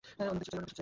[0.21, 0.71] অন্য কিছু চাই?